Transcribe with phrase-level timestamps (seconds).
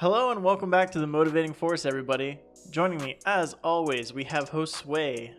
[0.00, 2.38] Hello and welcome back to the Motivating Force, everybody.
[2.70, 5.34] Joining me, as always, we have host Sway,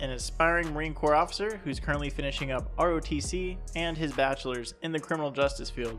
[0.00, 5.00] an aspiring Marine Corps officer who's currently finishing up ROTC and his bachelor's in the
[5.00, 5.98] criminal justice field,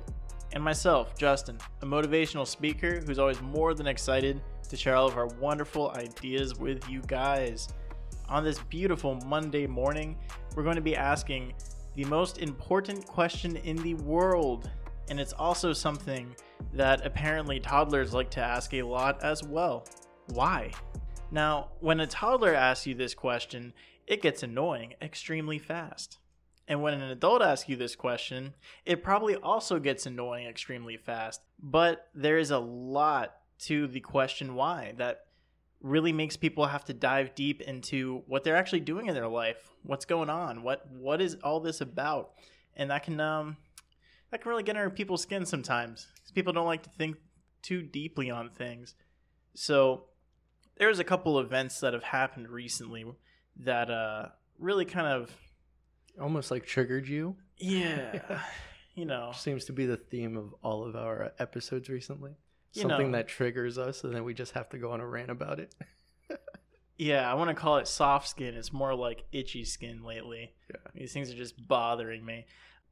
[0.53, 5.17] and myself, Justin, a motivational speaker who's always more than excited to share all of
[5.17, 7.67] our wonderful ideas with you guys.
[8.29, 10.17] On this beautiful Monday morning,
[10.55, 11.53] we're going to be asking
[11.95, 14.69] the most important question in the world,
[15.09, 16.35] and it's also something
[16.73, 19.85] that apparently toddlers like to ask a lot as well.
[20.27, 20.71] Why?
[21.31, 23.73] Now, when a toddler asks you this question,
[24.07, 26.19] it gets annoying extremely fast.
[26.67, 28.53] And when an adult asks you this question,
[28.85, 31.41] it probably also gets annoying extremely fast.
[31.59, 35.25] But there is a lot to the question why that
[35.81, 39.69] really makes people have to dive deep into what they're actually doing in their life,
[39.83, 42.31] what's going on, what what is all this about,
[42.75, 43.57] and that can um
[44.35, 47.15] that can really get under people's skin sometimes because people don't like to think
[47.61, 48.93] too deeply on things.
[49.53, 50.07] So
[50.77, 53.05] there's a couple events that have happened recently
[53.61, 54.25] that uh
[54.59, 55.31] really kind of
[56.21, 57.37] almost like triggered you.
[57.57, 58.41] yeah,
[58.95, 62.31] you know, Seems to be the theme of all of our episodes recently.
[62.73, 63.17] Something know.
[63.19, 65.73] that triggers us, and then we just have to go on a rant about it.
[66.97, 68.53] yeah, I want to call it soft skin.
[68.55, 70.51] It's more like itchy skin lately.
[70.69, 70.91] Yeah.
[70.93, 72.47] These things are just bothering me.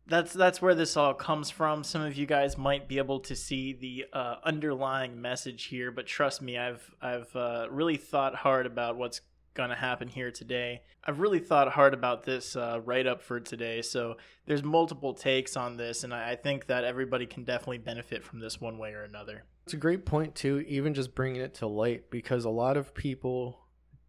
[0.05, 1.83] That's that's where this all comes from.
[1.83, 6.07] Some of you guys might be able to see the uh, underlying message here, but
[6.07, 9.21] trust me, I've I've uh, really thought hard about what's
[9.53, 10.81] gonna happen here today.
[11.05, 15.55] I've really thought hard about this uh, write up for today, so there's multiple takes
[15.55, 18.93] on this, and I, I think that everybody can definitely benefit from this one way
[18.93, 19.45] or another.
[19.65, 22.93] It's a great point too, even just bringing it to light, because a lot of
[22.93, 23.59] people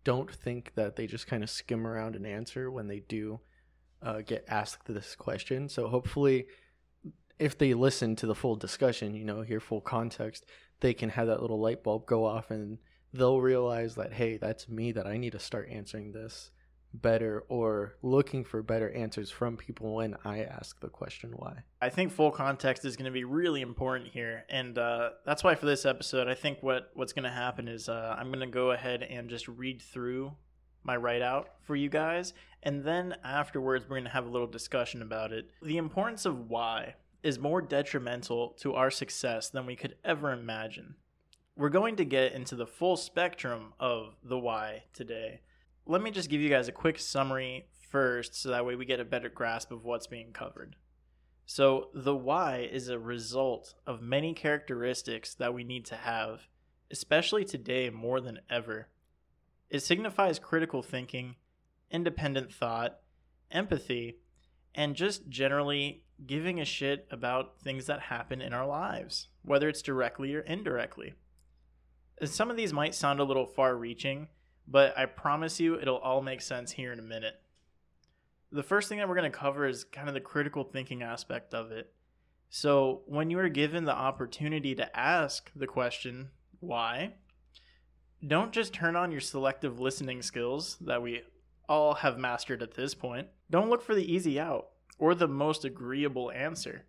[0.02, 3.40] don't think that they just kind of skim around an answer when they do
[4.04, 5.68] uh, get asked this question.
[5.68, 6.46] So hopefully,
[7.38, 10.44] if they listen to the full discussion, you know, hear full context,
[10.80, 12.78] they can have that little light bulb go off, and
[13.12, 14.92] they'll realize that hey, that's me.
[14.92, 16.50] That I need to start answering this
[16.92, 21.64] better or looking for better answers from people when I ask the question why.
[21.82, 25.54] I think full context is going to be really important here, and uh, that's why
[25.54, 28.46] for this episode, I think what what's going to happen is uh, I'm going to
[28.46, 30.32] go ahead and just read through
[30.84, 34.46] my write out for you guys, and then afterwards we're going to have a little
[34.46, 35.50] discussion about it.
[35.62, 40.94] The importance of why is more detrimental to our success than we could ever imagine.
[41.56, 45.40] We're going to get into the full spectrum of the why today.
[45.86, 49.00] Let me just give you guys a quick summary first so that way we get
[49.00, 50.76] a better grasp of what's being covered.
[51.46, 56.48] So, the why is a result of many characteristics that we need to have,
[56.90, 58.88] especially today more than ever.
[59.74, 61.34] It signifies critical thinking,
[61.90, 63.00] independent thought,
[63.50, 64.18] empathy,
[64.74, 69.82] and just generally giving a shit about things that happen in our lives, whether it's
[69.82, 71.14] directly or indirectly.
[72.22, 74.28] Some of these might sound a little far reaching,
[74.68, 77.40] but I promise you it'll all make sense here in a minute
[78.54, 81.54] the first thing that we're going to cover is kind of the critical thinking aspect
[81.54, 81.92] of it.
[82.50, 86.30] So, when you are given the opportunity to ask the question,
[86.60, 87.14] why,
[88.26, 91.22] don't just turn on your selective listening skills that we
[91.68, 93.28] all have mastered at this point.
[93.50, 94.68] Don't look for the easy out
[94.98, 96.84] or the most agreeable answer.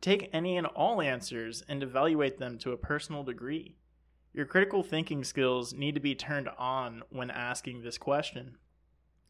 [0.00, 3.76] Take any and all answers and evaluate them to a personal degree.
[4.32, 8.56] Your critical thinking skills need to be turned on when asking this question.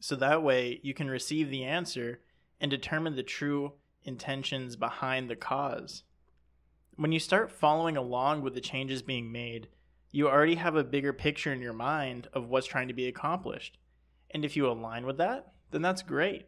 [0.00, 2.20] So that way you can receive the answer
[2.60, 3.72] and determine the true
[4.04, 6.02] intentions behind the cause.
[6.96, 9.68] When you start following along with the changes being made,
[10.10, 13.78] you already have a bigger picture in your mind of what's trying to be accomplished.
[14.30, 16.46] And if you align with that, then that's great.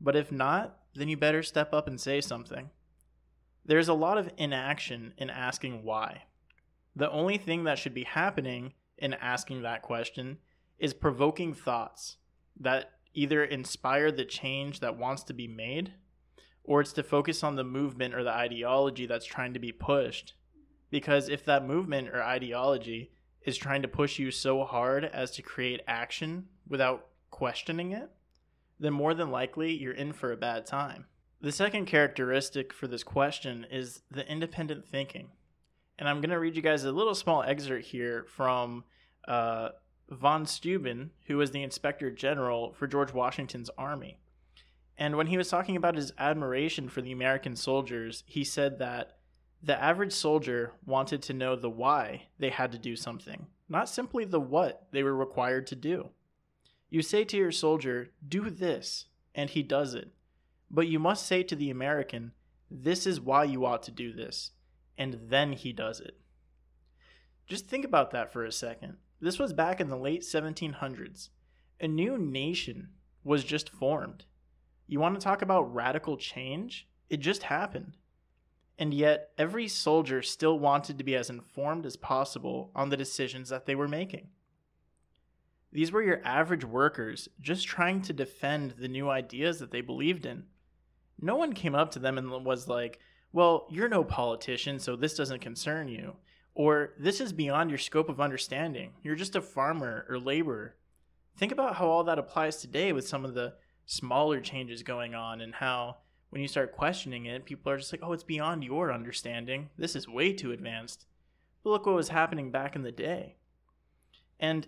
[0.00, 2.70] But if not, then you better step up and say something.
[3.64, 6.24] There's a lot of inaction in asking why.
[6.94, 10.38] The only thing that should be happening in asking that question
[10.78, 12.16] is provoking thoughts
[12.60, 15.92] that either inspire the change that wants to be made
[16.64, 20.34] or it's to focus on the movement or the ideology that's trying to be pushed.
[20.96, 23.10] Because if that movement or ideology
[23.42, 28.08] is trying to push you so hard as to create action without questioning it,
[28.80, 31.04] then more than likely you're in for a bad time.
[31.42, 35.28] The second characteristic for this question is the independent thinking.
[35.98, 38.84] And I'm going to read you guys a little small excerpt here from
[39.28, 39.68] uh,
[40.08, 44.16] von Steuben, who was the inspector general for George Washington's army.
[44.96, 49.15] And when he was talking about his admiration for the American soldiers, he said that
[49.66, 54.24] the average soldier wanted to know the why they had to do something, not simply
[54.24, 56.10] the what they were required to do.
[56.88, 60.12] You say to your soldier, do this, and he does it.
[60.70, 62.30] But you must say to the American,
[62.70, 64.52] this is why you ought to do this,
[64.96, 66.16] and then he does it.
[67.48, 68.98] Just think about that for a second.
[69.20, 71.30] This was back in the late 1700s.
[71.80, 72.90] A new nation
[73.24, 74.26] was just formed.
[74.86, 76.86] You want to talk about radical change?
[77.10, 77.96] It just happened.
[78.78, 83.48] And yet, every soldier still wanted to be as informed as possible on the decisions
[83.48, 84.28] that they were making.
[85.72, 90.26] These were your average workers just trying to defend the new ideas that they believed
[90.26, 90.44] in.
[91.20, 92.98] No one came up to them and was like,
[93.32, 96.16] Well, you're no politician, so this doesn't concern you.
[96.54, 98.92] Or, This is beyond your scope of understanding.
[99.02, 100.76] You're just a farmer or laborer.
[101.36, 105.40] Think about how all that applies today with some of the smaller changes going on
[105.40, 105.98] and how
[106.36, 109.70] when you start questioning it, people are just like, oh, it's beyond your understanding.
[109.78, 111.06] This is way too advanced.
[111.64, 113.36] But look what was happening back in the day.
[114.38, 114.66] And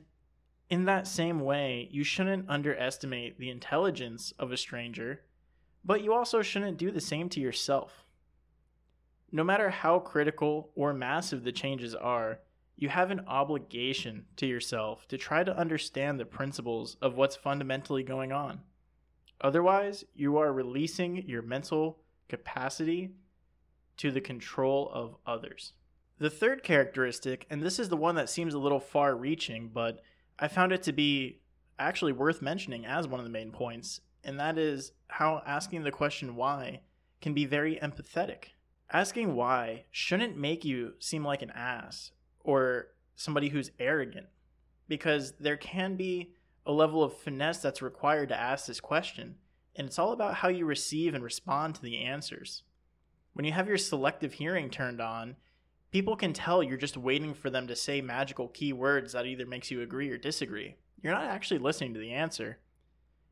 [0.71, 5.21] in that same way, you shouldn't underestimate the intelligence of a stranger,
[5.85, 8.07] but you also shouldn't do the same to yourself.
[9.31, 12.39] No matter how critical or massive the changes are,
[12.77, 18.05] you have an obligation to yourself to try to understand the principles of what's fundamentally
[18.05, 18.61] going on.
[19.41, 21.99] Otherwise, you are releasing your mental
[22.29, 23.11] capacity
[23.97, 25.73] to the control of others.
[26.19, 30.01] The third characteristic, and this is the one that seems a little far reaching, but
[30.39, 31.41] I found it to be
[31.79, 35.93] actually worth mentioning as one of the main points, and that is how asking the
[35.93, 36.81] question why
[37.21, 38.47] can be very empathetic.
[38.91, 42.11] Asking why shouldn't make you seem like an ass
[42.41, 44.27] or somebody who's arrogant,
[44.89, 46.33] because there can be
[46.69, 49.37] a level of finesse that's required to ask this question,
[49.75, 52.63] and it's all about how you receive and respond to the answers.
[53.33, 55.37] When you have your selective hearing turned on,
[55.91, 59.47] people can tell you're just waiting for them to say magical key words that either
[59.47, 60.77] makes you agree or disagree.
[61.03, 62.59] You're not actually listening to the answer.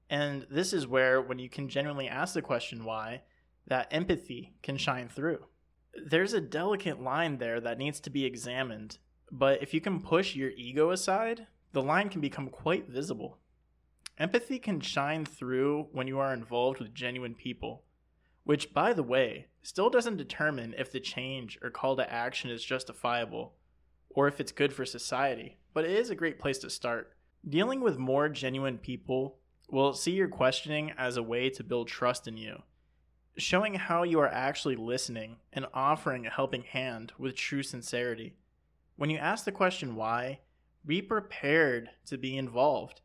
[0.09, 3.23] And this is where, when you can genuinely ask the question why,
[3.67, 5.45] that empathy can shine through.
[5.95, 8.97] There's a delicate line there that needs to be examined,
[9.31, 13.37] but if you can push your ego aside, the line can become quite visible.
[14.19, 17.85] Empathy can shine through when you are involved with genuine people,
[18.45, 22.65] which, by the way, still doesn't determine if the change or call to action is
[22.65, 23.57] justifiable
[24.09, 27.13] or if it's good for society, but it is a great place to start.
[27.47, 29.37] Dealing with more genuine people
[29.69, 32.63] will see your questioning as a way to build trust in you,
[33.37, 38.35] showing how you are actually listening and offering a helping hand with true sincerity.
[38.97, 40.39] When you ask the question why,
[40.87, 43.01] be prepared to be involved.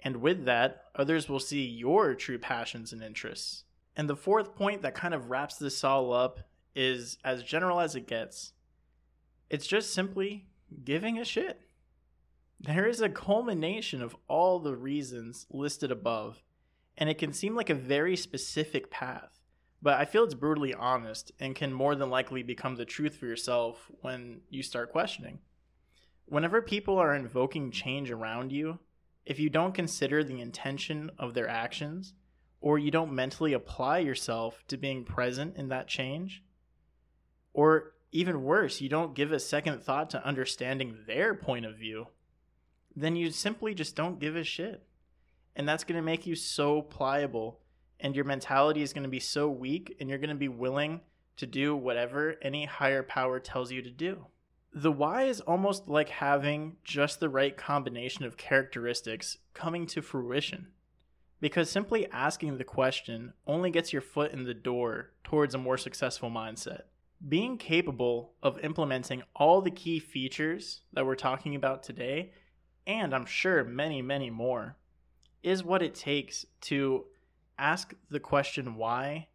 [0.00, 3.64] And with that, others will see your true passions and interests.
[3.96, 6.40] And the fourth point that kind of wraps this all up
[6.74, 8.52] is as general as it gets.
[9.48, 10.46] It's just simply
[10.84, 11.60] giving a shit.
[12.60, 16.42] There is a culmination of all the reasons listed above,
[16.96, 19.40] and it can seem like a very specific path,
[19.82, 23.26] but I feel it's brutally honest and can more than likely become the truth for
[23.26, 25.38] yourself when you start questioning
[26.26, 28.78] whenever people are invoking change around you,
[29.24, 32.14] if you don't consider the intention of their actions,
[32.60, 36.42] or you don't mentally apply yourself to being present in that change,
[37.52, 42.06] or even worse, you don't give a second thought to understanding their point of view,
[42.94, 44.82] then you simply just don't give a shit.
[45.54, 47.60] And that's going to make you so pliable,
[48.00, 51.00] and your mentality is going to be so weak, and you're going to be willing
[51.36, 54.26] to do whatever any higher power tells you to do
[54.76, 60.66] the why is almost like having just the right combination of characteristics coming to fruition.
[61.40, 65.78] Because simply asking the question only gets your foot in the door towards a more
[65.78, 66.82] successful mindset.
[67.26, 72.32] Being capable of implementing all the key features that we're talking about today,
[72.86, 74.76] and I'm sure many, many more,
[75.42, 77.06] is what it takes to
[77.58, 79.28] ask the question why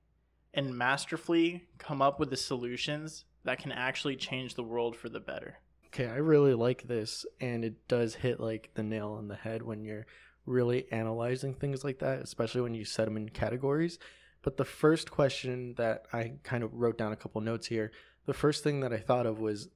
[0.53, 5.19] and masterfully come up with the solutions that can actually change the world for the
[5.19, 5.57] better.
[5.87, 9.61] Okay, I really like this, and it does hit like the nail on the head
[9.61, 10.05] when you're
[10.45, 13.99] really analyzing things like that, especially when you set them in categories.
[14.41, 17.91] But the first question that I kind of wrote down a couple notes here,
[18.25, 19.69] the first thing that I thought of was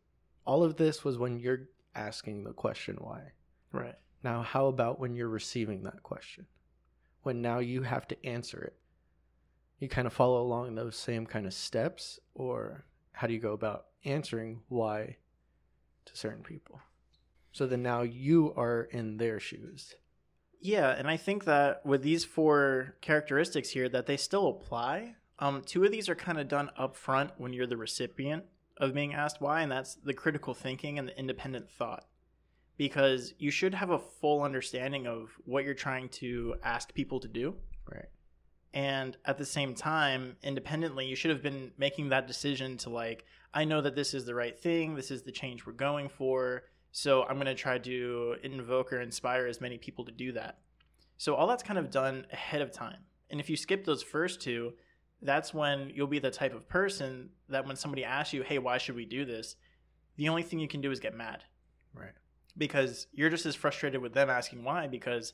[0.45, 3.33] all of this was when you're asking the question why.
[3.71, 3.95] Right.
[4.23, 6.47] Now, how about when you're receiving that question?
[7.23, 8.75] When now you have to answer it.
[9.79, 13.53] You kind of follow along those same kind of steps, or how do you go
[13.53, 15.15] about answering why
[16.05, 16.81] to certain people?
[17.51, 19.95] So then now you are in their shoes.
[20.59, 25.15] Yeah, and I think that with these four characteristics here, that they still apply.
[25.39, 28.43] Um, two of these are kind of done up front when you're the recipient
[28.77, 32.05] of being asked why, and that's the critical thinking and the independent thought.
[32.77, 37.27] Because you should have a full understanding of what you're trying to ask people to
[37.29, 37.55] do.
[37.89, 38.09] Right
[38.75, 43.25] and at the same time independently you should have been making that decision to like
[43.53, 46.63] i know that this is the right thing this is the change we're going for
[46.91, 50.59] So I'm going to try to invoke or inspire as many people to do that.
[51.17, 53.01] So all that's kind of done ahead of time.
[53.29, 54.73] And if you skip those first two,
[55.21, 58.77] that's when you'll be the type of person that when somebody asks you, "Hey, why
[58.77, 59.57] should we do this?"
[60.15, 61.43] the only thing you can do is get mad
[61.93, 62.15] Right.
[62.57, 65.33] because you're just as frustrated with them asking why because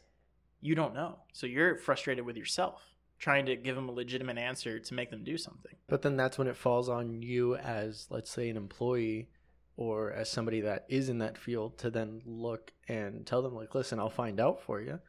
[0.62, 1.19] you don't know.
[1.31, 2.81] So you're frustrated with yourself
[3.21, 5.73] trying to give them a legitimate answer to make them do something.
[5.87, 9.29] But then that's when it falls on you as, let's say, an employee
[9.77, 13.75] or as somebody that is in that field to then look and tell them, like,
[13.75, 14.99] listen, I'll find out for you.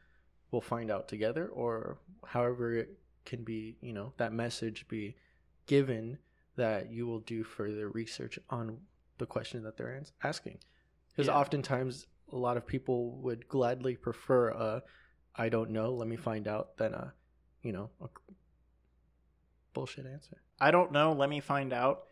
[0.51, 5.17] We'll find out together, or however it can be, you know, that message be
[5.67, 6.19] given
[6.57, 8.77] that you will do further research on
[9.17, 10.59] the question that they're asking.
[11.09, 11.39] Because Yeah.
[11.39, 14.83] oftentimes a lot of people would gladly prefer a
[15.35, 17.15] I don't know, let me find out than a,
[17.63, 18.09] you know, a
[19.73, 20.39] bullshit answer.
[20.61, 22.05] I don't know, let me find out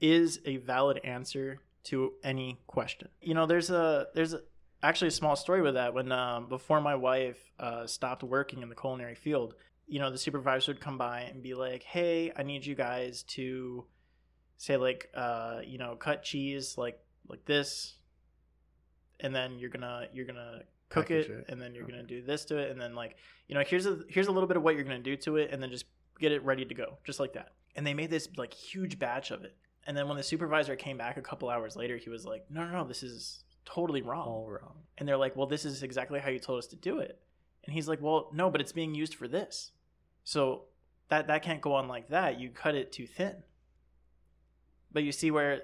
[0.00, 3.08] is a valid answer to any question.
[3.20, 4.40] You know, there's a there's a,
[4.82, 8.68] actually a small story with that when um, before my wife uh, stopped working in
[8.68, 9.54] the culinary field,
[9.86, 13.22] you know, the supervisor would come by and be like, "Hey, I need you guys
[13.24, 13.84] to
[14.56, 17.96] say like uh, you know, cut cheese like like this
[19.22, 21.46] and then you're to you're to cook it, it.
[21.48, 21.92] and then you're Okay.
[21.92, 23.16] going to do this to it and then like,
[23.48, 25.36] you know, here's a here's a little bit of what you're going to do to
[25.36, 25.86] it and then just
[26.18, 29.30] get it ready to go, just like that." And they made this like huge batch
[29.30, 29.56] of it.
[29.86, 32.64] And then when the supervisor came back a couple hours later, he was like, "No,
[32.66, 34.74] no, no, this is totally wrong." All wrong.
[34.98, 37.18] And they're like, "Well, this is exactly how you told us to do it."
[37.64, 39.72] And he's like, "Well, no, but it's being used for this."
[40.24, 40.64] So
[41.08, 42.38] that that can't go on like that.
[42.38, 43.42] You cut it too thin.
[44.92, 45.62] But you see where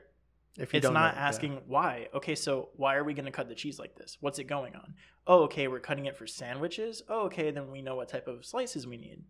[0.59, 2.09] If you it's not asking why.
[2.15, 4.17] Okay, so why are we going to cut the cheese like this?
[4.21, 4.95] What's it going on?
[5.27, 7.03] Oh, okay, we're cutting it for sandwiches.
[7.09, 9.23] Oh, okay, then we know what type of slices we need.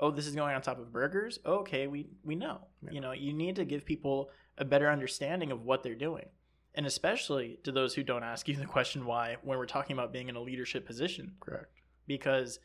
[0.00, 1.38] Oh, this is going on top of burgers.
[1.44, 2.62] Oh, okay, we we know.
[2.82, 2.90] Yeah.
[2.92, 6.26] You know, you need to give people a better understanding of what they're doing.
[6.74, 10.12] And especially to those who don't ask you the question why when we're talking about
[10.12, 11.80] being in a leadership position correct.
[12.06, 12.58] because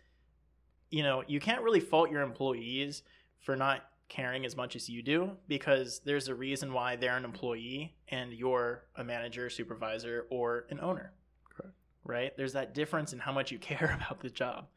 [0.90, 3.04] you know you can't really fault your employees
[3.40, 7.24] for not caring as much as you do because there's a reason why they're an
[7.24, 11.14] employee and you're a manager supervisor or an owner.
[11.56, 11.76] Correct.
[12.04, 12.36] right?
[12.36, 14.68] There's that difference in how much you care about the job.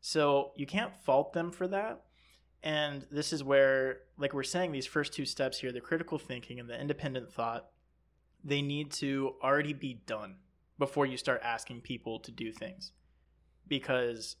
[0.00, 2.04] So you can't fault them for that.
[2.62, 6.58] And this is where like we're saying these first two steps here the critical thinking
[6.58, 7.66] and the independent thought
[8.42, 10.36] they need to already be done
[10.78, 12.92] before you start asking people to do things.
[13.66, 14.36] Because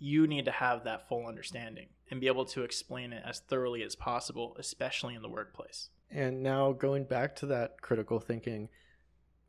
[0.00, 3.82] you need to have that full understanding and be able to explain it as thoroughly
[3.82, 5.90] as possible, especially in the workplace.
[6.10, 8.70] And now going back to that critical thinking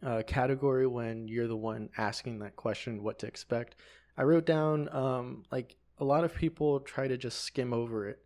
[0.04, 3.76] uh, category when you're the one asking that question, what to expect,
[4.18, 8.20] I wrote down um, like a lot of people try to just skim over it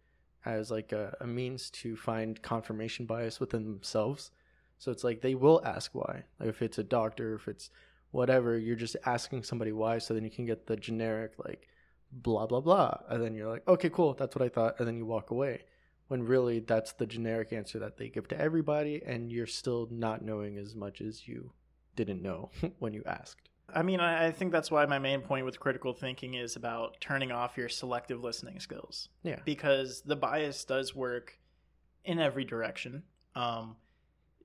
[0.45, 4.31] as like a, a means to find confirmation bias within themselves.
[4.79, 6.23] So it's like they will ask why.
[6.39, 7.69] Like if it's a doctor, if it's
[8.11, 11.67] whatever, you're just asking somebody why so then you can get the generic like
[12.15, 12.97] blah blah blah.
[13.09, 15.61] And then you're like, okay, cool, that's what I thought, and then you walk away
[16.07, 20.23] when really that's the generic answer that they give to everybody and you're still not
[20.23, 21.51] knowing as much as you
[21.95, 25.59] didn't know when you asked I mean, I, think that's why my main point with
[25.59, 29.09] critical thinking is about turning off your selective listening skills.
[29.23, 29.39] Yeah.
[29.43, 31.39] Because the bias does work
[32.03, 33.03] in every direction.
[33.33, 33.75] Um,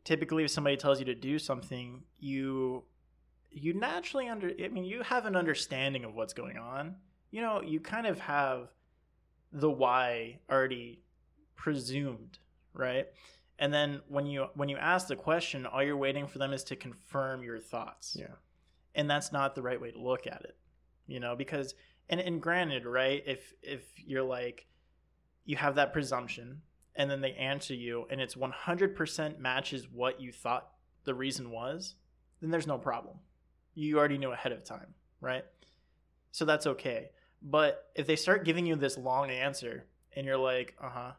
[0.04, 2.84] typically, if somebody tells you to do something, you
[3.50, 4.52] you naturally under.
[4.62, 6.96] I mean, you have an understanding of what's going on.
[7.30, 8.68] You know, you kind of have
[9.52, 11.02] the why already
[11.56, 12.38] presumed,
[12.74, 13.06] right?
[13.58, 16.64] And then when you when you ask the question, all you're waiting for them is
[16.64, 18.16] to confirm your thoughts.
[18.18, 18.34] Yeah.
[18.94, 20.56] And that's not the right way to look at it
[21.10, 21.74] you know because
[22.08, 23.22] and, and granted right?
[23.26, 24.66] If if you're like
[25.44, 26.62] you have that presumption
[26.94, 30.68] and then they answer you and it's 100% matches what you thought
[31.04, 31.96] the reason was
[32.40, 33.16] then there's no problem.
[33.74, 35.44] You already knew ahead of time right?
[36.30, 37.10] So that's okay
[37.42, 41.12] but if they start giving you this long answer and you're like uh-huh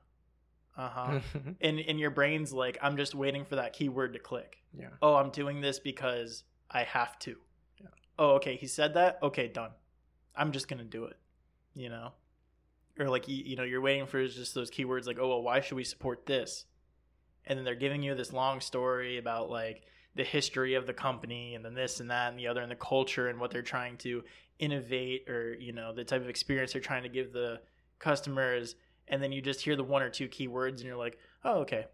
[0.78, 1.20] uh-huh
[1.62, 5.16] and and your brain's like i'm just waiting for that keyword to click yeah oh,
[5.16, 7.36] I'm doing this because I have to.
[7.80, 7.88] Yeah.
[8.18, 9.20] Oh, okay, he said that.
[9.22, 9.72] Okay, done.
[10.36, 11.18] I'm just gonna do it.
[11.74, 12.12] You know,
[13.00, 15.62] or like you, you know, you're waiting for just those keywords like, oh, well, why
[15.62, 16.66] should we support this?
[17.46, 19.84] And then they're giving you this long story about like
[20.16, 22.75] the history of the company and then this and that and the other and the
[22.75, 24.24] culture and what they're trying to
[24.62, 27.60] innovate or you know the type of experience they're trying to give the
[28.00, 28.75] customers
[29.08, 31.86] and then you just hear the one or two keywords and you're like oh okay.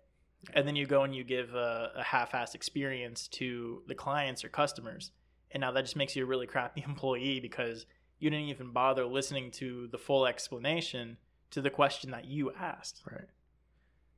[0.53, 4.50] And then you go and you give a, a half-assed experience to the clients or
[4.50, 5.12] customers
[5.51, 7.86] and now that just makes you a really crappy employee because
[8.19, 11.17] you didn't even bother listening to the full explanation
[11.51, 13.01] to the question that you asked.
[13.09, 13.29] Right.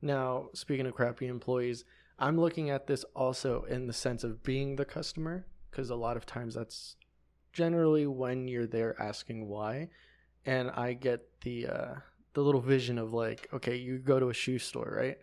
[0.02, 1.84] Now speaking of crappy employees
[2.20, 6.16] i'm looking at this also in the sense of being the customer because a lot
[6.16, 6.96] of times that's
[7.52, 9.88] generally when you're there asking why
[10.46, 11.94] and i get the uh
[12.34, 15.18] the little vision of like okay you go to a shoe store right?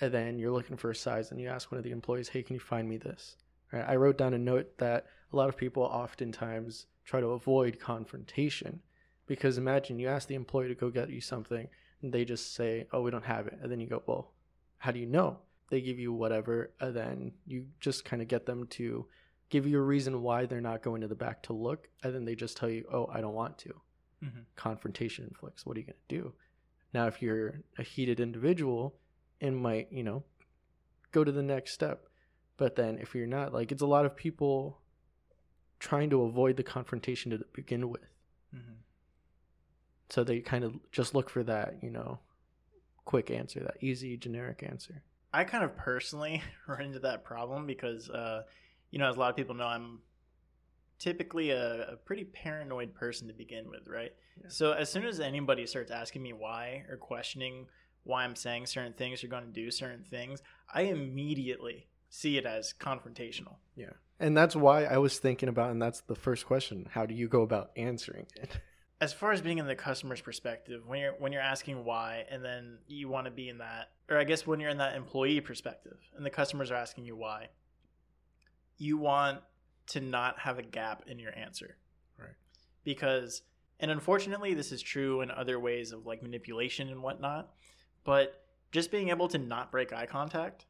[0.00, 2.42] And then you're looking for a size and you ask one of the employees hey
[2.42, 3.36] can you find me this?
[3.72, 3.84] Right?
[3.86, 8.80] I wrote down a note that a lot of people oftentimes try to avoid confrontation
[9.26, 11.68] because imagine you ask the employee to go get you something
[12.02, 13.58] and they just say oh we don't have it.
[13.62, 14.32] And then you go well
[14.78, 15.38] how do you know?
[15.70, 19.06] They give you whatever and then you just kind of get them to
[19.52, 22.24] give you a reason why they're not going to the back to look and then
[22.24, 23.74] they just tell you oh i don't want to.
[24.24, 24.40] Mm-hmm.
[24.56, 26.32] confrontation inflicts what are you going to do?
[26.94, 28.94] Now if you're a heated individual
[29.40, 30.22] it might you know
[31.10, 32.06] go to the next step.
[32.56, 34.78] But then if you're not like it's a lot of people
[35.80, 38.08] trying to avoid the confrontation to begin with.
[38.54, 38.80] Mm-hmm.
[40.10, 42.20] so they kind of just look for that you know
[43.04, 45.02] quick answer that easy generic answer.
[45.32, 48.42] I kind of personally run into that problem because, uh,
[48.92, 49.98] you know, as a lot of people know, I'm
[51.00, 54.12] typically a, a pretty paranoid person to begin with, right?
[54.40, 54.48] Yeah.
[54.48, 57.66] So as soon as anybody starts asking me why or questioning
[58.04, 60.40] why I'm saying certain things or going to do certain things,
[60.72, 63.56] I immediately see it as confrontational.
[63.74, 63.86] yeah
[64.20, 67.26] and that's why i was thinking about and that's the first question how do you
[67.26, 68.50] go about answering it
[69.00, 72.44] As far as being in the customer's perspective, when you're when you're asking why, and
[72.44, 75.40] then you want to be in that, or I guess when you're in that employee
[75.40, 77.48] perspective, and the customers are asking you why,
[78.82, 79.38] you want
[79.86, 81.76] to not have a gap in your answer,
[82.18, 82.34] Right.
[82.84, 83.42] Because,
[83.78, 87.52] and unfortunately, this is true in other ways of like manipulation and whatnot,
[88.04, 90.66] but just being able to not break eye contact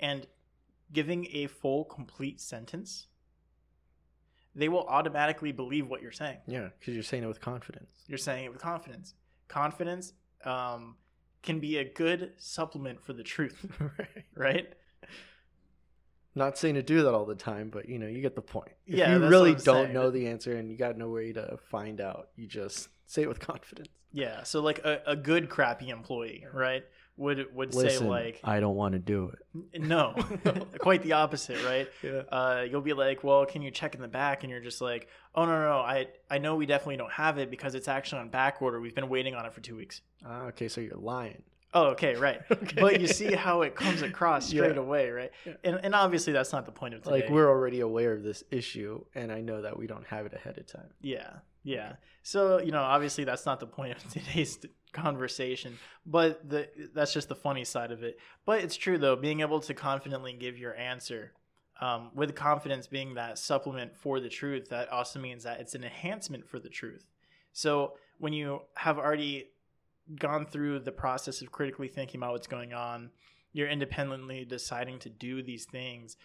[0.00, 0.26] and
[0.92, 3.08] giving a full, complete sentence,
[4.54, 6.38] they will automatically believe what you're saying.
[6.46, 9.14] yeah because you're saying it with confidence You're saying it with confidence.
[9.48, 10.14] Confidence
[10.44, 10.96] um,
[11.42, 14.72] can be a good supplement for the truth, right right?
[16.36, 18.72] Not saying to do that all the time, but you know, you get the point.
[18.86, 19.92] If Yeah, you really don't saying.
[19.94, 23.28] know the answer and you got no way to find out, you just say it
[23.28, 23.88] with confidence.
[24.12, 24.42] Yeah.
[24.44, 26.84] So like a, a good crappy employee, right,
[27.16, 29.32] would would say like, I don't want to do
[29.72, 29.80] it.
[29.82, 30.14] no,
[30.78, 31.88] quite the opposite, right?
[32.02, 32.22] Yeah.
[32.30, 34.42] Uh, you'll be like, well, can you check in the back?
[34.44, 37.38] And you're just like, oh no, no, no, I I know we definitely don't have
[37.38, 38.80] it because it's actually on back order.
[38.80, 40.02] We've been waiting on it for two weeks.
[40.24, 41.42] Ah, okay, so you're lying.
[41.76, 42.40] Oh, okay, right.
[42.50, 42.80] Okay.
[42.80, 44.80] But you see how it comes across straight Yeah.
[44.80, 45.30] away, right?
[45.44, 45.52] Yeah.
[45.64, 47.16] And and obviously that's not the point of today.
[47.22, 50.32] like we're already aware of this issue and I know that we don't have it
[50.32, 50.90] ahead of time.
[51.00, 51.30] Yeah,
[51.62, 51.96] yeah.
[52.22, 54.58] So you know, obviously that's not the point of today's
[54.92, 58.18] conversation, but the that's just the funny side of it.
[58.46, 61.32] But it's true though, being able to confidently give your answer,
[61.80, 65.84] um, with confidence being that supplement for the truth, that also means that it's an
[65.84, 67.04] enhancement for the truth.
[67.52, 69.50] So when you have already
[70.14, 73.10] gone through the process of critically thinking about what's going on,
[73.52, 76.16] you're independently deciding to do these things,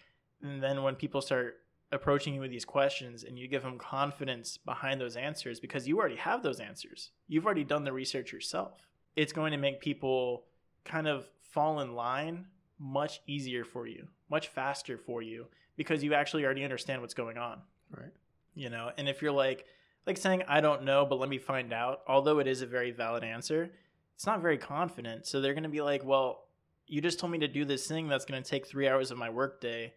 [0.42, 1.58] and then when people start
[1.92, 5.98] approaching you with these questions and you give them confidence behind those answers because you
[5.98, 7.10] already have those answers.
[7.28, 8.80] You've already done the research yourself.
[9.14, 10.44] It's going to make people
[10.84, 12.46] kind of fall in line
[12.78, 17.36] much easier for you, much faster for you because you actually already understand what's going
[17.36, 18.12] on, Right.
[18.54, 18.90] you know?
[18.96, 19.66] And if you're like
[20.06, 22.90] like saying I don't know, but let me find out, although it is a very
[22.90, 23.70] valid answer,
[24.14, 25.26] it's not very confident.
[25.26, 26.44] So they're going to be like, "Well,
[26.86, 29.18] you just told me to do this thing that's going to take 3 hours of
[29.18, 29.92] my workday."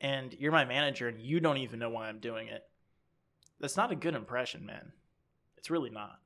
[0.00, 2.62] and you're my manager and you don't even know why I'm doing it.
[3.60, 4.92] That's not a good impression, man.
[5.56, 6.18] It's really not.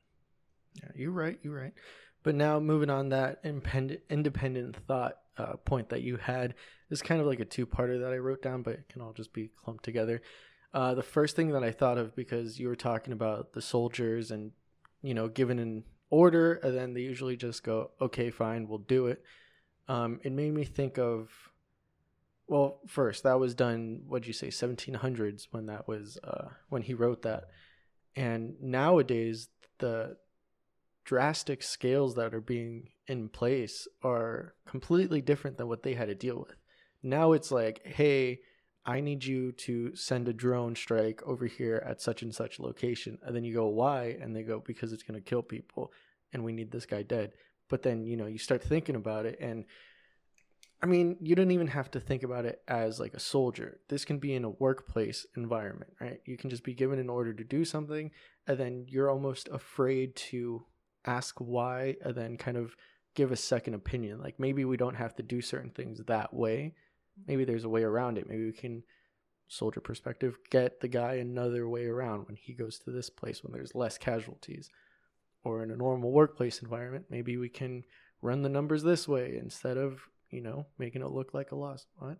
[0.75, 1.39] Yeah, you're right.
[1.43, 1.73] You're right.
[2.23, 6.55] But now moving on that independent independent thought uh, point that you had
[6.91, 9.13] is kind of like a two parter that I wrote down, but it can all
[9.13, 10.21] just be clumped together.
[10.75, 14.31] Uh, the first thing that I thought of because you were talking about the soldiers
[14.31, 14.53] and
[15.03, 19.07] you know given an order and then they usually just go okay fine we'll do
[19.07, 19.23] it.
[19.89, 21.31] Um, it made me think of
[22.47, 26.95] well first that was done what'd you say 1700s when that was uh, when he
[26.95, 27.45] wrote that
[28.17, 30.17] and nowadays the
[31.05, 36.15] drastic scales that are being in place are completely different than what they had to
[36.15, 36.57] deal with.
[37.03, 38.41] Now it's like, hey,
[38.85, 43.19] I need you to send a drone strike over here at such and such location.
[43.23, 44.17] And then you go, why?
[44.21, 45.93] And they go, because it's going to kill people
[46.33, 47.33] and we need this guy dead.
[47.69, 49.65] But then, you know, you start thinking about it and
[50.83, 53.79] I mean, you don't even have to think about it as like a soldier.
[53.89, 56.21] This can be in a workplace environment, right?
[56.25, 58.11] You can just be given an order to do something
[58.49, 60.65] and then you're almost afraid to
[61.05, 62.75] ask why and then kind of
[63.15, 66.75] give a second opinion like maybe we don't have to do certain things that way
[67.27, 68.29] maybe there's a way around it.
[68.29, 68.83] Maybe we can
[69.49, 73.53] soldier perspective get the guy another way around when he goes to this place when
[73.53, 74.71] there's less casualties.
[75.45, 77.83] Or in a normal workplace environment maybe we can
[78.23, 81.87] run the numbers this way instead of you know making it look like a loss.
[81.97, 82.19] What?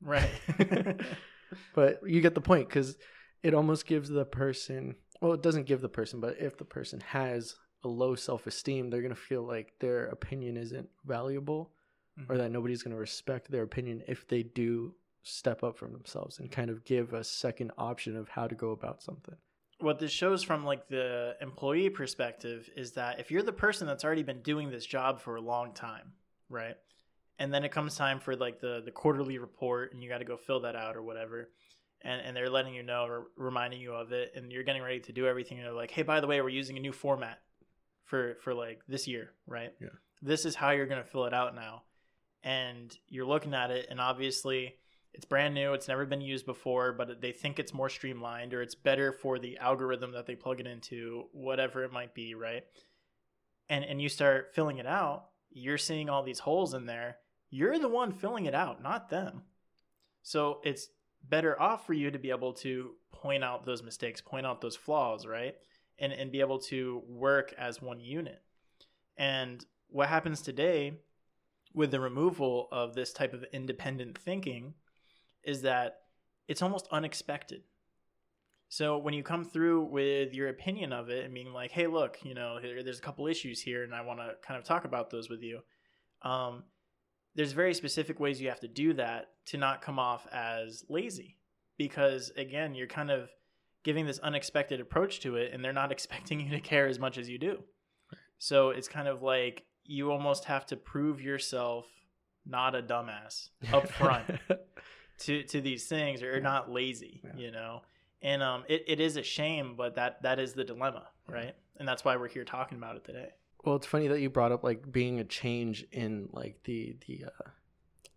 [0.00, 0.30] Right.
[1.74, 2.96] but you get the point because
[3.42, 7.00] it almost gives the person well it doesn't give the person but if the person
[7.00, 7.54] has
[7.84, 11.70] a low self-esteem they're going to feel like their opinion isn't valuable
[12.16, 12.36] or mm-hmm.
[12.36, 16.50] that nobody's going to respect their opinion if they do step up for themselves and
[16.50, 19.34] kind of give a second option of how to go about something.
[19.80, 24.04] What this shows from like the employee perspective is that if you're the person that's
[24.04, 26.12] already been doing this job for a long time
[26.48, 26.76] right
[27.38, 30.24] and then it comes time for like the the quarterly report and you got to
[30.24, 31.50] go fill that out or whatever
[32.02, 35.00] and, and they're letting you know or reminding you of it and you're getting ready
[35.00, 37.40] to do everything and they're like hey by the way we're using a new format
[38.04, 39.72] for for like this year right?
[39.80, 39.88] Yeah.
[40.22, 41.82] this is how you're going to fill it out now
[42.44, 44.74] and you're looking at it and obviously
[45.14, 48.62] it's brand new it's never been used before but they think it's more streamlined or
[48.62, 52.62] it's better for the algorithm that they plug it into whatever it might be right?
[53.68, 57.16] And and you start filling it out you're seeing all these holes in there
[57.50, 59.42] you're the one filling it out not them.
[60.22, 60.88] So it's
[61.26, 64.76] better off for you to be able to point out those mistakes point out those
[64.76, 65.54] flaws right?
[65.98, 68.42] And and be able to work as one unit.
[69.16, 70.94] And what happens today
[71.74, 74.74] with the removal of this type of independent thinking
[75.42, 75.98] is that
[76.48, 77.62] it's almost unexpected.
[78.68, 82.18] So when you come through with your opinion of it and being like, "Hey, look,
[82.24, 85.10] you know, there's a couple issues here, and I want to kind of talk about
[85.10, 85.60] those with you,"
[86.22, 86.64] um,
[87.34, 91.36] there's very specific ways you have to do that to not come off as lazy,
[91.76, 93.30] because again, you're kind of
[93.82, 97.18] giving this unexpected approach to it, and they're not expecting you to care as much
[97.18, 97.62] as you do.
[98.38, 101.86] So it's kind of like you almost have to prove yourself
[102.46, 104.24] not a dumbass up front
[105.18, 107.30] to to these things or not lazy Yeah.
[107.36, 107.82] you know?
[108.22, 111.54] And um it, it is a shame but that that is the dilemma right?
[111.78, 113.28] And that's why we're here talking about it today.
[113.64, 117.24] Well, it's funny that you brought up like being a change in like the the
[117.26, 117.48] uh,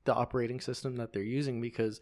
[0.04, 2.02] the operating system that they're using because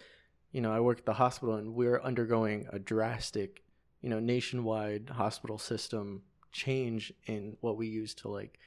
[0.52, 3.64] you know I work at the hospital and we're undergoing a drastic
[4.02, 8.60] you know nationwide hospital system change in what we use to like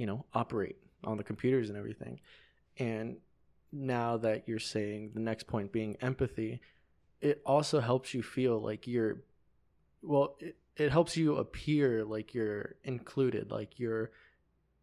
[0.00, 2.20] you know operate on the computers and everything.
[2.78, 3.16] And
[3.72, 6.60] now that you're saying the next point being empathy
[7.20, 9.22] it also helps you feel like you're
[10.02, 14.10] well it, it helps you appear like you're included like you're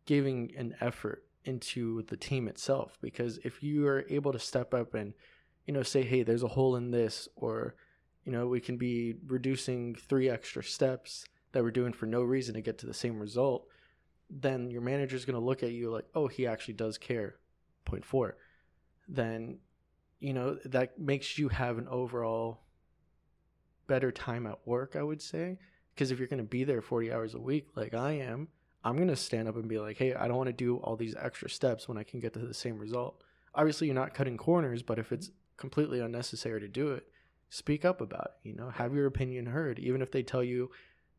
[0.06, 2.98] giving an effort into the team itself.
[3.02, 5.14] Because if you are able to step up and
[5.66, 7.76] you know say hey there's a hole in this or
[8.24, 12.54] you know we can be reducing three extra steps that we're doing for no reason
[12.54, 13.68] to get to the same result
[14.30, 17.36] then your manager's going to look at you like oh he actually does care.
[17.86, 18.38] Point four.
[19.08, 19.60] Then
[20.20, 22.62] you know that makes you have an overall
[23.88, 25.58] better time at work i would say.
[25.94, 28.50] Because if you're going to be there 40 hours a week like i am
[28.84, 30.96] i'm going to stand up and be like hey i don't want to do all
[30.96, 33.24] these extra steps when i can get to the same result.
[33.56, 37.08] Obviously you're not cutting corners but if it's completely unnecessary to do it
[37.50, 38.70] speak up about it you know?
[38.70, 39.80] Have your opinion heard.
[39.80, 40.70] Even if they tell you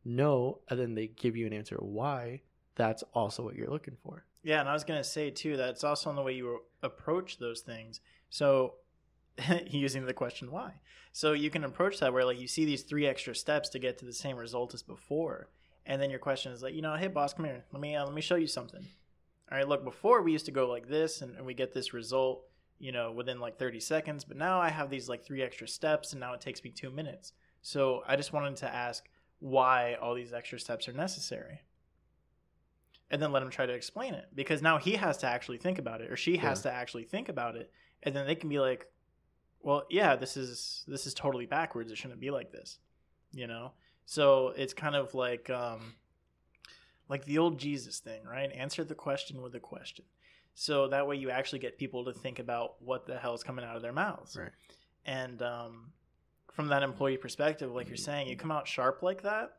[0.04, 2.42] no and then they give you an answer why
[2.78, 4.24] that's also what you're looking for.
[4.42, 7.38] Yeah and i was to say too that it's also in the way you approach
[7.38, 8.00] those things.
[8.30, 8.74] So
[9.66, 10.72] using the question why.
[11.12, 13.98] So you can approach that where like you see these three extra steps to get
[13.98, 15.50] to the same result as before
[15.84, 17.64] and then your question is like you know hey boss come here.
[17.72, 18.86] Let me uh, let me show you something.
[19.50, 21.92] All right look before we used to go like this and, and we get this
[21.92, 22.44] result
[22.78, 26.12] you know within like 30 seconds but now i have these like three extra steps
[26.12, 27.32] and now it takes me two minutes.
[27.60, 29.08] So i just wanted to ask
[29.40, 31.60] why all these extra steps are necessary
[33.10, 35.78] and then let him try to explain it because now he has to actually think
[35.78, 37.70] about it or she has to actually think about it
[38.02, 38.86] and then they can be like
[39.62, 41.90] well yeah this is this is totally backwards.
[41.90, 42.78] It shouldn't be like this
[43.32, 43.72] you know?
[44.06, 45.94] So it's kind of like um
[47.08, 48.50] like the old jesus thing right?
[48.52, 50.04] Answer the question with a question.
[50.54, 53.64] So that way you actually get people to think about what the hell is coming
[53.64, 54.36] out of their mouths.
[54.36, 54.50] Right.
[55.06, 55.92] and um
[56.52, 59.57] from that employee perspective like you're saying you come out sharp like that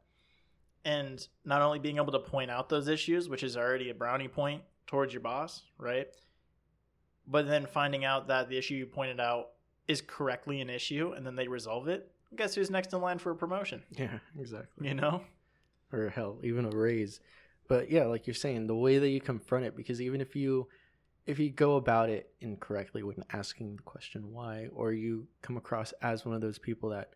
[0.86, 4.28] and not only being able to point out those issues which is already a brownie
[4.28, 6.08] point towards your boss right?
[7.28, 9.50] But then finding out that the issue you pointed out
[9.88, 13.32] is correctly an issue and then they resolve it guess who's next in line for
[13.32, 13.84] a promotion?
[13.98, 14.88] Yeah exactly.
[14.88, 15.22] You know?
[15.92, 17.20] Or hell even a raise.
[17.68, 20.68] But yeah like you're saying the way that you confront it because even if you
[21.26, 25.94] if you go about it incorrectly when asking the question why or you come across
[26.02, 27.14] as one of those people that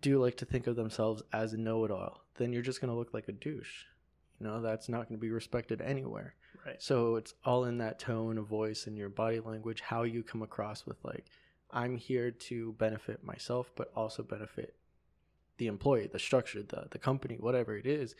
[0.00, 3.14] do like to think of themselves as a know-it-all then you're just going to look
[3.14, 3.84] like a douche.
[4.38, 6.34] You know that's not going to be respected anywhere.
[6.64, 6.80] Right.
[6.82, 10.42] So it's all in that tone of voice and your body language how you come
[10.42, 11.26] across with like
[11.72, 14.76] i'm here to benefit myself but also benefit
[15.58, 18.14] the employee the structure the, the company whatever it is.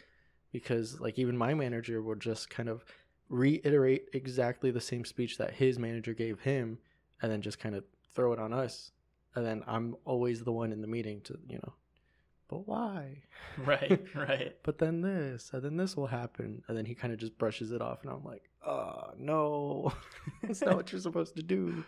[0.53, 2.85] Because like even my manager will just kind of
[3.29, 6.79] reiterate exactly the same speech that his manager gave him
[7.21, 8.93] and then just kind of throw it on us
[9.37, 11.75] and then I'm always the one in the meeting to you know,
[12.49, 13.23] but why?
[13.59, 14.55] Right, right.
[14.65, 17.73] but then this, and then this will happen, and then he kind of just brushes
[17.73, 19.93] it off, and I'm like, oh no,
[20.43, 21.85] it's not what you're supposed to do.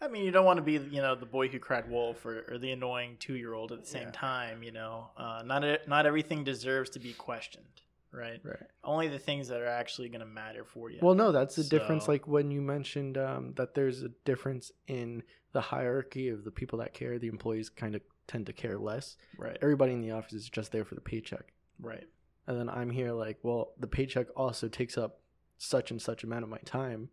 [0.00, 2.44] I mean, you don't want to be, you know, the boy who cried wolf or,
[2.48, 4.10] or the annoying two year old at the same Yeah.
[4.12, 4.62] time.
[4.62, 7.82] You know, uh, not e- not everything deserves to be questioned,
[8.12, 8.40] right?
[8.42, 8.56] Right.
[8.84, 10.98] Only the things that are actually going to matter for you.
[11.02, 12.08] Well, no, that's the difference.
[12.08, 16.78] Like when you mentioned um, that there's a difference in the hierarchy of the people
[16.80, 17.18] that care.
[17.18, 19.16] The employees kind of tend to care less.
[19.38, 21.52] right, Everybody in the office is just there for the paycheck.
[21.80, 22.06] right,
[22.46, 25.20] And then I'm here like, well, the paycheck also takes up
[25.56, 27.08] such and such amount of my time.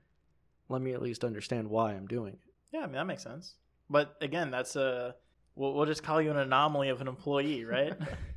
[0.68, 2.54] Let me at least understand why I'm doing it.
[2.74, 2.82] yeah.
[2.82, 3.56] I mean, that makes sense.
[3.90, 5.16] But again, that's a
[5.56, 7.94] we'll, we'll just call you an anomaly of an employee, right?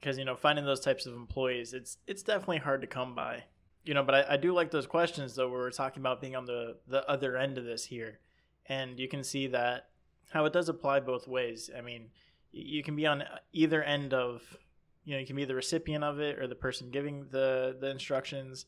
[0.00, 3.44] Because you know, finding those types of employees, it's it's definitely hard to come by.
[3.84, 6.36] You know, but I, I do like those questions though, where we're talking about being
[6.36, 8.20] on the the other end of this here,
[8.66, 9.88] and you can see that
[10.30, 11.70] how it does apply both ways.
[11.76, 12.10] I mean,
[12.52, 14.56] you can be on either end of,
[15.04, 17.90] you know, you can be the recipient of it or the person giving the the
[17.90, 18.66] instructions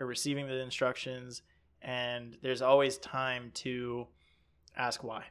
[0.00, 1.42] or receiving the instructions,
[1.80, 4.06] and there's always time to
[4.76, 5.24] ask why.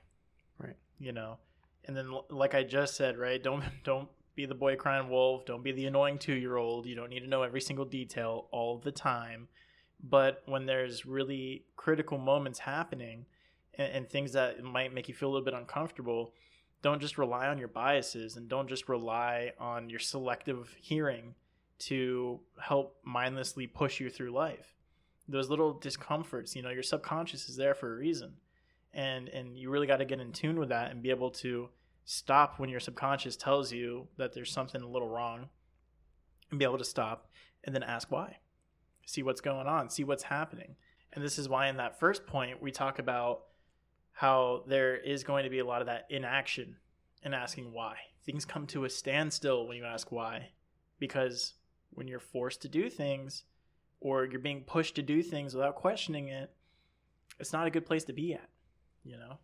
[0.59, 0.77] Right.
[0.99, 1.37] You know,
[1.85, 3.41] and then like I just said, right?
[3.41, 5.45] Don't don't be the boy crying wolf.
[5.45, 6.85] Don't be the annoying two year old.
[6.85, 9.47] You don't need to know every single detail all the time.
[10.03, 13.25] But when there's really critical moments happening
[13.75, 16.33] and, and things that might make you feel a little bit uncomfortable,
[16.81, 21.35] don't just rely on your biases and don't just rely on your selective hearing
[21.77, 24.75] to help mindlessly push you through life.
[25.27, 28.33] Those little discomforts, you know, your subconscious is there for a reason.
[28.93, 31.69] And and you really got to get in tune with that and be able to
[32.05, 35.49] stop when your subconscious tells you that there's something a little wrong
[36.49, 37.29] and be able to stop
[37.63, 38.37] and then ask why.
[39.05, 40.75] See what's going on, see what's happening.
[41.13, 43.43] And this is why in that first point we talk about
[44.13, 46.77] how there is going to be a lot of that inaction
[47.23, 47.95] and asking why.
[48.25, 50.49] Things come to a standstill when you ask why
[50.99, 51.55] because
[51.91, 53.43] when you're forced to do things
[53.99, 56.51] or you're being pushed to do things without questioning it,
[57.39, 58.49] it's not a good place to be at,
[59.03, 59.39] you know?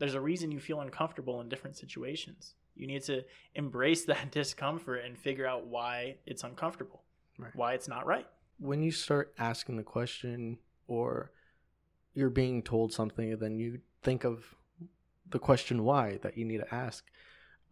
[0.00, 2.54] There's a reason you feel uncomfortable in different situations.
[2.74, 3.22] You need to
[3.54, 7.02] embrace that discomfort and figure out why it's uncomfortable,
[7.38, 7.54] Right.
[7.54, 8.26] why it's not right.
[8.58, 10.58] When you start asking the question
[10.88, 11.30] or
[12.14, 14.54] you're being told something and then you think of
[15.28, 17.04] the question why that you need to ask,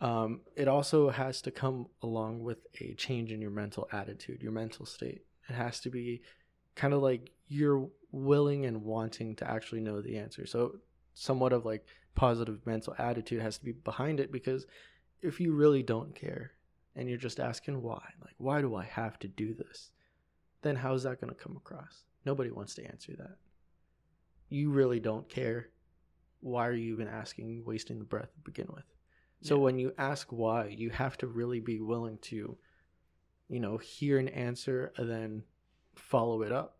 [0.00, 4.52] um, it also has to come along with a change in your mental attitude, your
[4.52, 5.22] mental state.
[5.48, 6.20] It has to be
[6.76, 10.46] kind of like you're willing and wanting to actually know the answer.
[10.46, 10.76] So,
[11.14, 11.84] somewhat of like
[12.18, 14.66] positive mental attitude has to be behind it because
[15.22, 16.50] if you really don't care
[16.96, 19.92] and you're just asking why, like, why do I have to do this?
[20.62, 22.02] Then how's that going to come across?
[22.26, 23.36] Nobody wants to answer that.
[24.48, 25.68] You really don't care.
[26.40, 28.84] Why are you even asking, wasting the breath to begin with?
[29.42, 29.62] So Yeah.
[29.62, 32.58] when you ask why, you have to really be willing to,
[33.48, 35.44] you know, hear an answer and then
[35.94, 36.77] follow it up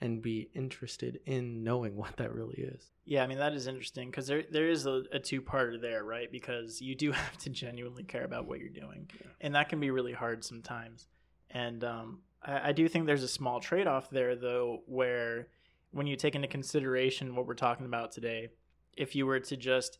[0.00, 2.90] and be interested in knowing what that really is.
[3.04, 6.04] Yeah, I mean that is interesting because there there is a, a two parter there,
[6.04, 6.30] right?
[6.30, 9.26] Because you do have to genuinely care about what you're doing, Yeah.
[9.40, 11.06] and that can be really hard sometimes.
[11.50, 15.48] And um, I, I do think there's a small trade off there, though, where
[15.92, 18.48] when you take into consideration what we're talking about today,
[18.96, 19.98] if you were to just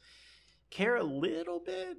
[0.70, 1.96] care a little bit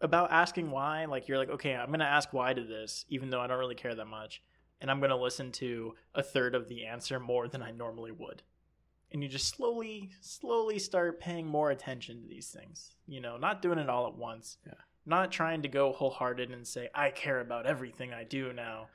[0.00, 3.28] about asking why, like you're like, okay, I'm going to ask why to this, even
[3.30, 4.42] though I don't really care that much,
[4.80, 8.12] and I'm going to listen to a third of the answer more than I normally
[8.12, 8.42] would.
[9.12, 13.60] And you just slowly slowly start paying more attention to these things you know not
[13.62, 14.58] doing it all at once.
[14.66, 14.74] Yeah.
[15.04, 18.86] not trying to go wholehearted and say i care about everything i do now.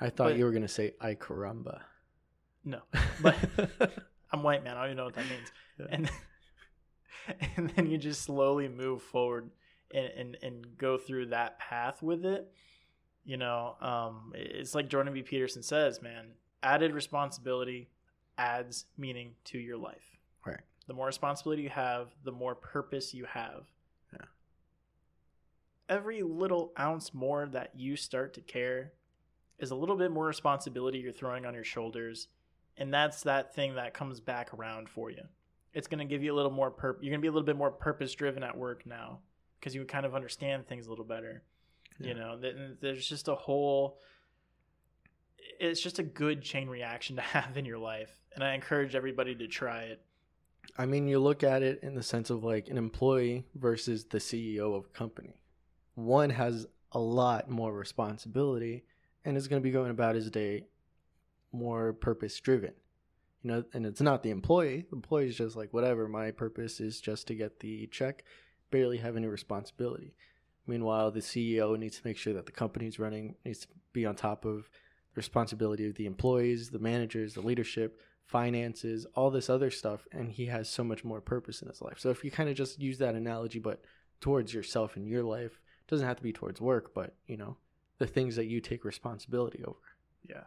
[0.00, 1.80] I thought But- you were going to say, I caramba.
[2.64, 2.80] no.
[3.22, 3.36] But
[4.32, 4.76] i'm white man.
[4.76, 5.52] I don't even know what that means.
[5.78, 5.86] Yeah.
[5.90, 6.10] and
[7.56, 9.50] and then you just slowly move forward
[9.92, 12.50] and, and and go through that path with it
[13.24, 15.22] you know um it's like jordan b.
[15.22, 16.26] Peterson says man
[16.62, 17.88] added responsibility
[18.36, 20.18] adds meaning to your life.
[20.44, 20.60] Right.
[20.86, 23.64] the more responsibility you have the more purpose you have.
[24.12, 24.26] Yeah.
[25.88, 28.92] every little ounce more that you start to care
[29.58, 32.28] is a little bit more responsibility you're throwing on your shoulders
[32.76, 35.22] and that's that thing that comes back around for you.
[35.72, 37.46] It's going to give you a little more purp you're going to be a little
[37.46, 39.20] bit more purpose driven at work now
[39.58, 41.42] because you kind of understand things a little better
[41.98, 42.08] Yeah.
[42.08, 43.98] you know th- there's just a whole
[45.60, 49.34] it's just a good chain reaction to have in your life and i encourage everybody
[49.36, 50.00] to try it
[50.78, 54.16] I mean, you look at it in the sense of like an employee versus the
[54.18, 55.38] CEO of a company.
[55.94, 58.84] One has a lot more responsibility
[59.26, 60.64] and is going to be going about his day
[61.52, 62.72] more purpose driven.
[63.42, 64.86] you know, and it's not the employee.
[64.88, 68.24] The employee is just like, whatever, my purpose is just to get the check,
[68.70, 70.14] barely have any responsibility.
[70.66, 74.16] Meanwhile, the CEO needs to make sure that the company's running, needs to be on
[74.16, 74.68] top of
[75.12, 80.06] the responsibility of the employees, the managers, the leadership, finances, all this other stuff.
[80.10, 81.98] And he has so much more purpose in his life.
[81.98, 83.82] So if you kind of just use that analogy, but
[84.20, 87.58] towards yourself in your life, doesn't have to be towards work, but, you know,
[87.98, 89.78] the things that you take responsibility over.
[90.28, 90.44] Yeah.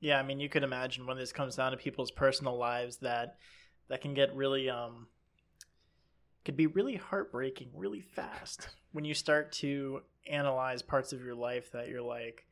[0.00, 3.36] Yeah, I mean, you could imagine when this comes down to people's personal lives that
[3.88, 5.08] that can get really um
[6.44, 11.72] could be really heartbreaking really fast when you start to analyze parts of your life
[11.72, 12.46] that you're like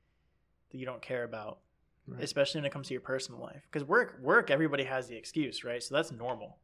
[0.70, 1.58] that you don't care about
[2.06, 2.22] right.
[2.22, 3.62] especially when it comes to your personal life.
[3.70, 5.82] Because work work everybody has the excuse right?
[5.82, 6.58] So that's normal.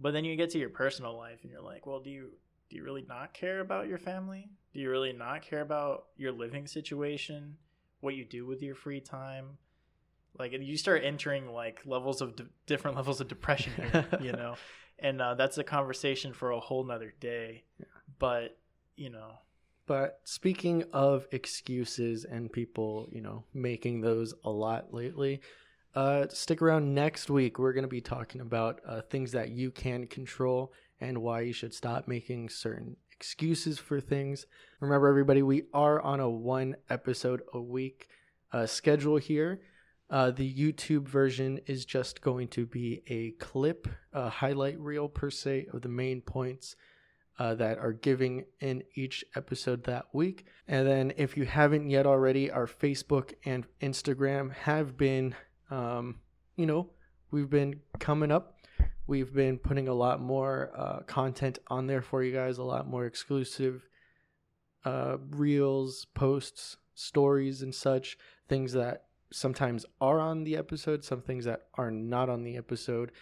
[0.00, 2.30] But then you get to your personal life and you're like well do you
[2.70, 4.50] do you really not care about your family?
[4.74, 7.56] Do you really not care about your living situation?
[8.00, 9.58] What you do with your free time
[10.38, 12.34] like you start entering like levels of
[12.66, 14.54] different levels of depression here you know?
[15.00, 17.62] And uh, that's a conversation for a whole nother day.
[17.78, 17.86] Yeah.
[18.18, 18.58] but
[18.96, 19.30] you know.
[19.86, 25.40] But speaking of excuses and people you know making those a lot lately
[25.94, 26.94] uh, stick around.
[26.94, 31.18] Next week we're going to be talking about uh, things that you can control and
[31.18, 34.46] why you should stop making certain excuses for things.
[34.80, 38.08] Remember everybody we are on a one episode a week
[38.52, 39.60] uh, schedule here
[40.10, 45.30] uh, the YouTube version is just going to be a clip, a highlight reel per
[45.30, 46.76] se, of the main points
[47.38, 50.46] uh, that are giving in each episode that week.
[50.66, 55.34] And then, if you haven't yet already, our Facebook and Instagram have been,
[55.70, 56.20] um,
[56.56, 56.90] you know,
[57.30, 58.54] we've been coming up.
[59.06, 62.88] We've been putting a lot more uh, content on there for you guys, a lot
[62.88, 63.86] more exclusive
[64.84, 68.18] uh, reels, posts, stories, and such
[68.48, 73.12] things that sometimes are on the episode, some things that are not on the episode.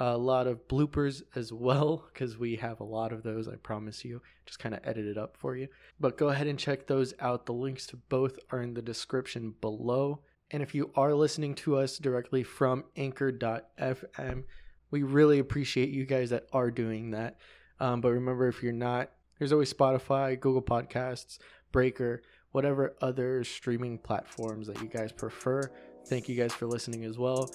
[0.00, 4.04] A lot of bloopers as well, because we have a lot of those, I promise
[4.04, 4.22] you.
[4.46, 5.68] Just kind of edit it up for you.
[5.98, 7.46] But go ahead and check those out.
[7.46, 10.20] The links to both are in the description below.
[10.50, 14.44] And if you are listening to us directly from anchor.fm,
[14.90, 17.38] we really appreciate you guys that are doing that.
[17.80, 21.38] Um, but remember, if you're not, there's always Spotify, Google Podcasts,
[21.70, 25.70] Breaker whatever other streaming platforms that you guys prefer.
[26.06, 27.50] Thank you guys for listening as well.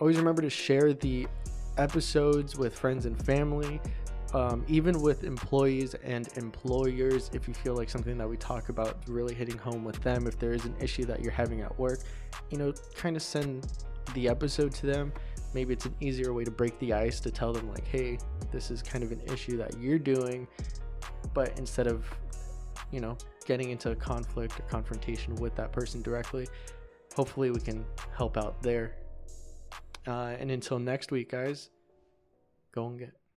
[0.00, 1.26] Always remember to share the
[1.76, 3.80] episodes with friends and family,
[4.32, 7.30] um, even with employees and employers.
[7.34, 10.38] If you feel like something that we talk about really hitting home with them, if
[10.38, 12.00] there is an issue that you're having at work,
[12.50, 13.66] you know, kind of send
[14.14, 15.12] the episode to them.
[15.52, 18.18] Maybe it's an easier way to break the ice to tell them, like, hey,
[18.52, 20.46] this is kind of an issue that you're doing.
[21.34, 22.04] But instead of,
[22.90, 26.46] you know, getting into a conflict or confrontation with that person directly.
[27.14, 27.84] Hopefully, we can
[28.16, 28.96] help out there.
[30.06, 31.70] Uh, and until next week, guys,
[32.72, 33.19] go and get.